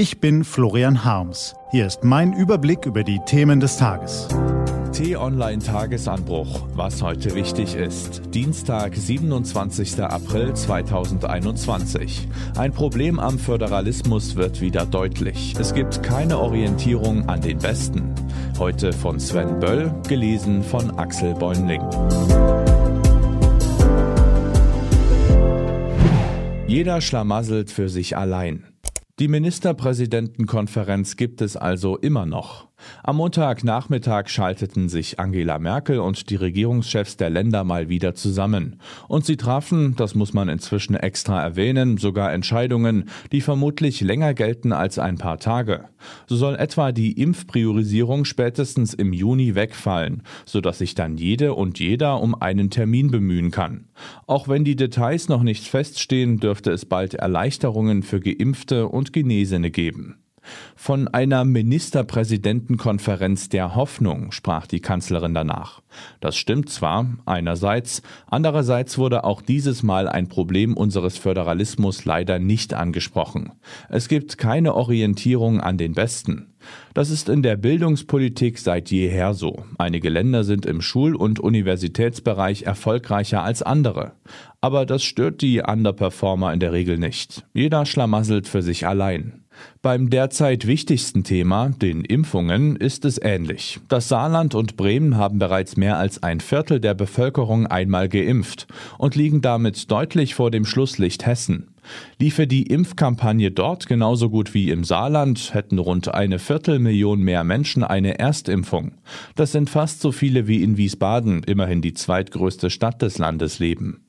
Ich 0.00 0.18
bin 0.18 0.44
Florian 0.44 1.04
Harms. 1.04 1.54
Hier 1.72 1.86
ist 1.86 2.04
mein 2.04 2.32
Überblick 2.32 2.86
über 2.86 3.04
die 3.04 3.20
Themen 3.26 3.60
des 3.60 3.76
Tages. 3.76 4.28
T-Online 4.94 5.58
Tagesanbruch, 5.58 6.66
was 6.72 7.02
heute 7.02 7.34
wichtig 7.34 7.74
ist. 7.74 8.22
Dienstag, 8.32 8.96
27. 8.96 10.00
April 10.00 10.54
2021. 10.54 12.26
Ein 12.56 12.72
Problem 12.72 13.18
am 13.18 13.38
Föderalismus 13.38 14.36
wird 14.36 14.62
wieder 14.62 14.86
deutlich. 14.86 15.54
Es 15.60 15.74
gibt 15.74 16.02
keine 16.02 16.38
Orientierung 16.38 17.28
an 17.28 17.42
den 17.42 17.58
Besten. 17.58 18.14
Heute 18.58 18.94
von 18.94 19.20
Sven 19.20 19.60
Böll, 19.60 19.92
gelesen 20.08 20.62
von 20.62 20.98
Axel 20.98 21.34
Bäumling. 21.34 21.82
Jeder 26.66 27.02
schlamasselt 27.02 27.70
für 27.70 27.90
sich 27.90 28.16
allein. 28.16 28.69
Die 29.20 29.28
Ministerpräsidentenkonferenz 29.28 31.16
gibt 31.16 31.42
es 31.42 31.54
also 31.54 31.98
immer 31.98 32.24
noch. 32.24 32.69
Am 33.02 33.16
Montagnachmittag 33.16 34.28
schalteten 34.28 34.88
sich 34.88 35.18
Angela 35.18 35.58
Merkel 35.58 35.98
und 36.00 36.30
die 36.30 36.36
Regierungschefs 36.36 37.16
der 37.16 37.30
Länder 37.30 37.64
mal 37.64 37.88
wieder 37.88 38.14
zusammen. 38.14 38.80
Und 39.08 39.24
sie 39.24 39.36
trafen, 39.36 39.96
das 39.96 40.14
muss 40.14 40.32
man 40.32 40.48
inzwischen 40.48 40.94
extra 40.94 41.42
erwähnen, 41.42 41.96
sogar 41.96 42.32
Entscheidungen, 42.32 43.08
die 43.32 43.40
vermutlich 43.40 44.00
länger 44.00 44.34
gelten 44.34 44.72
als 44.72 44.98
ein 44.98 45.18
paar 45.18 45.38
Tage. 45.38 45.84
So 46.26 46.36
soll 46.36 46.56
etwa 46.56 46.92
die 46.92 47.12
Impfpriorisierung 47.12 48.24
spätestens 48.24 48.94
im 48.94 49.12
Juni 49.12 49.54
wegfallen, 49.54 50.22
sodass 50.44 50.78
sich 50.78 50.94
dann 50.94 51.16
jede 51.16 51.54
und 51.54 51.78
jeder 51.78 52.20
um 52.20 52.34
einen 52.40 52.70
Termin 52.70 53.10
bemühen 53.10 53.50
kann. 53.50 53.88
Auch 54.26 54.48
wenn 54.48 54.64
die 54.64 54.76
Details 54.76 55.28
noch 55.28 55.42
nicht 55.42 55.64
feststehen, 55.64 56.38
dürfte 56.38 56.70
es 56.70 56.86
bald 56.86 57.14
Erleichterungen 57.14 58.02
für 58.02 58.20
Geimpfte 58.20 58.88
und 58.88 59.12
Genesene 59.12 59.70
geben. 59.70 60.16
Von 60.74 61.08
einer 61.08 61.44
Ministerpräsidentenkonferenz 61.44 63.48
der 63.48 63.74
Hoffnung 63.74 64.32
sprach 64.32 64.66
die 64.66 64.80
Kanzlerin 64.80 65.34
danach. 65.34 65.80
Das 66.20 66.36
stimmt 66.36 66.70
zwar 66.70 67.06
einerseits, 67.26 68.02
andererseits 68.26 68.98
wurde 68.98 69.24
auch 69.24 69.42
dieses 69.42 69.82
Mal 69.82 70.08
ein 70.08 70.28
Problem 70.28 70.76
unseres 70.76 71.18
Föderalismus 71.18 72.04
leider 72.04 72.38
nicht 72.38 72.74
angesprochen. 72.74 73.52
Es 73.88 74.08
gibt 74.08 74.38
keine 74.38 74.74
Orientierung 74.74 75.60
an 75.60 75.78
den 75.78 75.94
Besten. 75.94 76.46
Das 76.94 77.10
ist 77.10 77.28
in 77.28 77.42
der 77.42 77.56
Bildungspolitik 77.56 78.58
seit 78.58 78.90
jeher 78.90 79.34
so. 79.34 79.64
Einige 79.78 80.10
Länder 80.10 80.44
sind 80.44 80.66
im 80.66 80.82
Schul- 80.82 81.16
und 81.16 81.40
Universitätsbereich 81.40 82.62
erfolgreicher 82.62 83.42
als 83.42 83.62
andere. 83.62 84.12
Aber 84.60 84.84
das 84.84 85.02
stört 85.02 85.40
die 85.40 85.62
Underperformer 85.62 86.52
in 86.52 86.60
der 86.60 86.72
Regel 86.72 86.98
nicht. 86.98 87.46
Jeder 87.54 87.86
schlamasselt 87.86 88.46
für 88.46 88.62
sich 88.62 88.86
allein. 88.86 89.39
Beim 89.82 90.10
derzeit 90.10 90.66
wichtigsten 90.66 91.24
Thema, 91.24 91.70
den 91.70 92.04
Impfungen, 92.04 92.76
ist 92.76 93.04
es 93.04 93.18
ähnlich. 93.22 93.80
Das 93.88 94.08
Saarland 94.08 94.54
und 94.54 94.76
Bremen 94.76 95.16
haben 95.16 95.38
bereits 95.38 95.76
mehr 95.76 95.96
als 95.96 96.22
ein 96.22 96.40
Viertel 96.40 96.80
der 96.80 96.94
Bevölkerung 96.94 97.66
einmal 97.66 98.08
geimpft 98.08 98.66
und 98.98 99.16
liegen 99.16 99.40
damit 99.40 99.90
deutlich 99.90 100.34
vor 100.34 100.50
dem 100.50 100.64
Schlusslicht 100.64 101.26
Hessen. 101.26 101.74
Liefe 102.18 102.46
die 102.46 102.64
Impfkampagne 102.64 103.50
dort 103.50 103.86
genauso 103.86 104.30
gut 104.30 104.54
wie 104.54 104.70
im 104.70 104.84
Saarland, 104.84 105.54
hätten 105.54 105.78
rund 105.78 106.12
eine 106.12 106.38
Viertelmillion 106.38 107.20
mehr 107.20 107.44
Menschen 107.44 107.82
eine 107.82 108.18
Erstimpfung. 108.18 108.92
Das 109.34 109.52
sind 109.52 109.70
fast 109.70 110.00
so 110.00 110.12
viele 110.12 110.46
wie 110.46 110.62
in 110.62 110.76
Wiesbaden, 110.76 111.42
immerhin 111.44 111.82
die 111.82 111.94
zweitgrößte 111.94 112.70
Stadt 112.70 113.02
des 113.02 113.18
Landes 113.18 113.58
leben. 113.58 114.04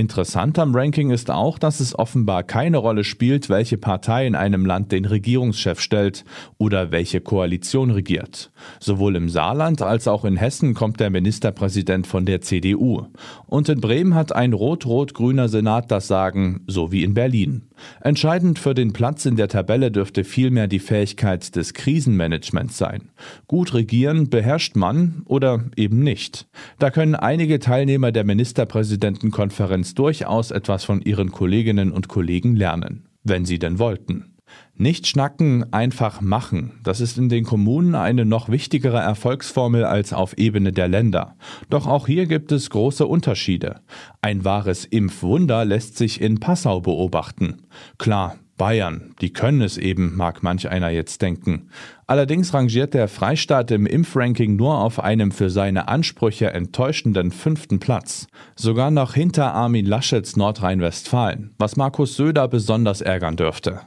Interessant 0.00 0.58
am 0.58 0.74
Ranking 0.74 1.10
ist 1.10 1.30
auch, 1.30 1.58
dass 1.58 1.78
es 1.78 1.96
offenbar 1.96 2.42
keine 2.42 2.78
Rolle 2.78 3.04
spielt, 3.04 3.50
welche 3.50 3.76
Partei 3.76 4.26
in 4.26 4.34
einem 4.34 4.64
Land 4.64 4.92
den 4.92 5.04
Regierungschef 5.04 5.78
stellt 5.78 6.24
oder 6.56 6.90
welche 6.90 7.20
Koalition 7.20 7.90
regiert. 7.90 8.50
Sowohl 8.80 9.14
im 9.16 9.28
Saarland 9.28 9.82
als 9.82 10.08
auch 10.08 10.24
in 10.24 10.38
Hessen 10.38 10.72
kommt 10.72 11.00
der 11.00 11.10
Ministerpräsident 11.10 12.06
von 12.06 12.24
der 12.24 12.40
CDU. 12.40 13.08
Und 13.46 13.68
in 13.68 13.82
Bremen 13.82 14.14
hat 14.14 14.34
ein 14.34 14.54
rot-rot-grüner 14.54 15.50
Senat 15.50 15.90
das 15.90 16.08
Sagen, 16.08 16.62
so 16.66 16.90
wie 16.92 17.04
in 17.04 17.12
Berlin. 17.12 17.68
Entscheidend 18.00 18.58
für 18.58 18.74
den 18.74 18.92
Platz 18.92 19.26
in 19.26 19.36
der 19.36 19.48
Tabelle 19.48 19.90
dürfte 19.90 20.24
vielmehr 20.24 20.66
die 20.66 20.78
Fähigkeit 20.78 21.54
des 21.56 21.74
Krisenmanagements 21.74 22.78
sein. 22.78 23.10
Gut 23.48 23.74
regieren 23.74 24.30
beherrscht 24.30 24.76
man 24.76 25.22
oder 25.26 25.64
eben 25.76 26.00
nicht. 26.00 26.46
Da 26.78 26.90
können 26.90 27.14
einige 27.14 27.58
Teilnehmer 27.58 28.12
der 28.12 28.24
Ministerpräsidentenkonferenz 28.24 29.89
durchaus 29.94 30.50
etwas 30.50 30.84
von 30.84 31.02
ihren 31.02 31.30
Kolleginnen 31.30 31.92
und 31.92 32.08
Kollegen 32.08 32.56
lernen, 32.56 33.08
wenn 33.22 33.44
sie 33.44 33.58
denn 33.58 33.78
wollten. 33.78 34.36
Nicht 34.74 35.06
schnacken, 35.06 35.72
einfach 35.72 36.20
machen. 36.20 36.80
Das 36.82 37.00
ist 37.00 37.18
in 37.18 37.28
den 37.28 37.44
Kommunen 37.44 37.94
eine 37.94 38.24
noch 38.24 38.48
wichtigere 38.48 38.98
Erfolgsformel 38.98 39.84
als 39.84 40.12
auf 40.12 40.38
Ebene 40.38 40.72
der 40.72 40.88
Länder. 40.88 41.36
Doch 41.68 41.86
auch 41.86 42.06
hier 42.06 42.26
gibt 42.26 42.50
es 42.50 42.70
große 42.70 43.06
Unterschiede. 43.06 43.80
Ein 44.22 44.44
wahres 44.44 44.84
Impfwunder 44.84 45.64
lässt 45.64 45.98
sich 45.98 46.20
in 46.20 46.40
Passau 46.40 46.80
beobachten. 46.80 47.62
Klar, 47.98 48.36
Bayern, 48.60 49.14
die 49.22 49.32
können 49.32 49.62
es 49.62 49.78
eben, 49.78 50.18
mag 50.18 50.42
manch 50.42 50.68
einer 50.68 50.90
jetzt 50.90 51.22
denken. 51.22 51.70
Allerdings 52.06 52.52
rangiert 52.52 52.92
der 52.92 53.08
Freistaat 53.08 53.70
im 53.70 53.86
Impfranking 53.86 54.54
nur 54.54 54.80
auf 54.80 55.00
einem 55.00 55.32
für 55.32 55.48
seine 55.48 55.88
Ansprüche 55.88 56.52
enttäuschenden 56.52 57.30
fünften 57.30 57.80
Platz. 57.80 58.26
Sogar 58.56 58.90
noch 58.90 59.14
hinter 59.14 59.54
Armin 59.54 59.86
Laschets 59.86 60.36
Nordrhein-Westfalen, 60.36 61.54
was 61.56 61.76
Markus 61.76 62.16
Söder 62.16 62.48
besonders 62.48 63.00
ärgern 63.00 63.36
dürfte. 63.36 63.80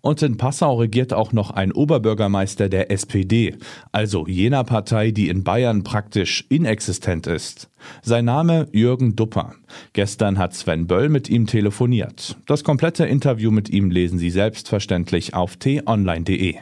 Und 0.00 0.22
in 0.22 0.36
Passau 0.36 0.76
regiert 0.76 1.12
auch 1.12 1.32
noch 1.32 1.50
ein 1.50 1.72
Oberbürgermeister 1.72 2.68
der 2.68 2.90
SPD, 2.90 3.56
also 3.92 4.26
jener 4.26 4.64
Partei, 4.64 5.10
die 5.10 5.28
in 5.28 5.44
Bayern 5.44 5.84
praktisch 5.84 6.44
inexistent 6.48 7.26
ist. 7.26 7.70
Sein 8.02 8.24
Name 8.24 8.68
Jürgen 8.72 9.16
Dupper. 9.16 9.54
Gestern 9.92 10.38
hat 10.38 10.54
Sven 10.54 10.86
Böll 10.86 11.08
mit 11.08 11.28
ihm 11.28 11.46
telefoniert. 11.46 12.36
Das 12.46 12.64
komplette 12.64 13.04
Interview 13.04 13.50
mit 13.50 13.68
ihm 13.70 13.90
lesen 13.90 14.18
Sie 14.18 14.30
selbstverständlich 14.30 15.34
auf 15.34 15.56
t-online.de. 15.56 16.56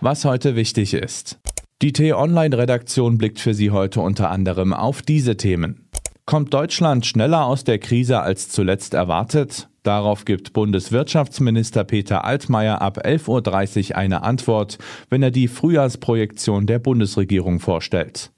Was 0.00 0.24
heute 0.24 0.56
wichtig 0.56 0.94
ist. 0.94 1.38
Die 1.82 1.92
T-Online-Redaktion 1.92 3.18
blickt 3.18 3.40
für 3.40 3.52
Sie 3.52 3.70
heute 3.70 4.00
unter 4.00 4.30
anderem 4.30 4.72
auf 4.72 5.02
diese 5.02 5.36
Themen. 5.36 5.88
Kommt 6.26 6.54
Deutschland 6.54 7.04
schneller 7.04 7.44
aus 7.44 7.64
der 7.64 7.78
Krise 7.78 8.20
als 8.20 8.48
zuletzt 8.48 8.94
erwartet? 8.94 9.68
Darauf 9.84 10.24
gibt 10.24 10.54
Bundeswirtschaftsminister 10.54 11.84
Peter 11.84 12.24
Altmaier 12.24 12.80
ab 12.80 13.04
11.30 13.04 13.90
Uhr 13.90 13.96
eine 13.96 14.22
Antwort, 14.22 14.78
wenn 15.10 15.22
er 15.22 15.30
die 15.30 15.46
Frühjahrsprojektion 15.46 16.66
der 16.66 16.78
Bundesregierung 16.78 17.60
vorstellt. 17.60 18.32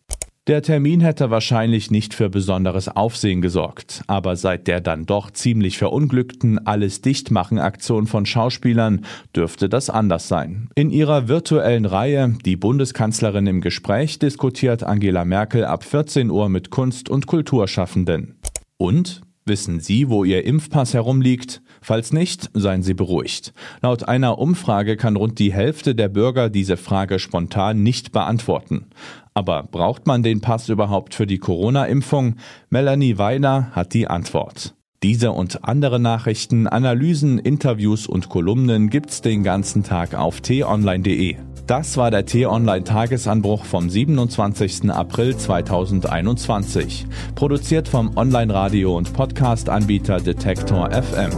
Der 0.49 0.63
Termin 0.63 1.01
hätte 1.01 1.31
wahrscheinlich 1.31 1.91
nicht 1.91 2.15
für 2.15 2.29
besonderes 2.31 2.89
Aufsehen 2.89 3.43
gesorgt, 3.43 4.03
aber 4.07 4.37
seit 4.37 4.67
der 4.67 4.81
dann 4.81 5.05
doch 5.05 5.33
ziemlich 5.33 5.79
verunglückten 5.79 6.65
Alles 6.67 7.01
Dichtmachen 7.01 7.59
Aktion 7.59 8.07
von 8.07 8.27
Schauspielern 8.27 9.05
dürfte 9.35 9.69
das 9.69 9.91
anders 9.91 10.29
sein. 10.29 10.69
In 10.75 10.91
ihrer 10.91 11.27
virtuellen 11.29 11.85
Reihe 11.85 12.35
Die 12.45 12.57
Bundeskanzlerin 12.57 13.47
im 13.49 13.61
Gespräch 13.61 14.21
diskutiert 14.21 14.83
Angela 14.83 15.25
Merkel 15.25 15.65
ab 15.65 15.83
14 15.83 16.31
Uhr 16.31 16.49
mit 16.49 16.71
Kunst- 16.71 17.09
und 17.09 17.27
Kulturschaffenden. 17.27 18.37
Und 18.79 19.23
Wissen 19.49 19.79
Sie, 19.79 20.09
wo 20.09 20.25
Ihr 20.25 20.45
Impfpass 20.45 20.93
herumliegt? 20.93 21.63
Falls 21.81 22.13
nicht, 22.13 22.51
seien 22.53 22.83
Sie 22.83 22.95
beruhigt. 22.95 23.55
Laut 23.81 24.09
einer 24.09 24.39
Umfrage 24.39 24.97
kann 24.97 25.15
rund 25.15 25.39
die 25.39 25.53
Hälfte 25.53 25.95
der 25.95 26.09
Bürger 26.09 26.51
diese 26.51 26.77
Frage 26.77 27.21
spontan 27.21 27.85
nicht 27.85 28.11
beantworten. 28.11 28.87
Aber 29.35 29.63
braucht 29.63 30.05
man 30.05 30.25
den 30.25 30.41
Pass 30.41 30.69
überhaupt 30.69 31.15
für 31.15 31.29
die 31.29 31.39
Corona-Impfung? 31.39 32.35
Melanie 32.71 33.19
Weiner 33.19 33.71
hat 33.71 33.95
die 33.95 34.09
Antwort. 34.09 34.75
Diese 35.05 35.31
und 35.31 35.63
andere 35.63 36.01
Nachrichten, 36.01 36.67
Analysen, 36.67 37.39
Interviews 37.39 38.09
und 38.09 38.29
Kolumnen 38.29 38.91
gibt's 38.91 39.23
den 39.23 39.45
ganzen 39.45 39.85
Tag 39.85 40.15
auf 40.15 40.41
t-online.de. 40.41 41.37
Das 41.67 41.97
war 41.97 42.13
der 42.13 42.25
T-Online-Tagesanbruch 42.25 43.65
vom 43.65 43.91
27. 43.91 44.89
April 44.89 45.37
2021. 45.37 47.07
Produziert 47.35 47.89
vom 47.89 48.17
Online-Radio- 48.17 48.97
und 48.97 49.13
Podcast-Anbieter 49.13 50.21
Detektor 50.21 50.93
FM. 50.93 51.31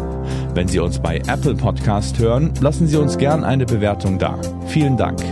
Wenn 0.52 0.68
Sie 0.68 0.80
uns 0.80 0.98
bei 0.98 1.16
Apple 1.16 1.54
Podcast 1.54 2.18
hören, 2.18 2.52
lassen 2.60 2.86
Sie 2.86 2.98
uns 2.98 3.16
gern 3.16 3.42
eine 3.42 3.64
Bewertung 3.64 4.18
da. 4.18 4.38
Vielen 4.66 4.98
Dank. 4.98 5.22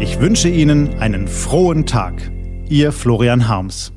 Ich 0.00 0.20
wünsche 0.20 0.50
Ihnen 0.50 0.98
einen 0.98 1.28
frohen 1.28 1.86
Tag. 1.86 2.30
Ihr 2.68 2.92
Florian 2.92 3.48
Harms. 3.48 3.90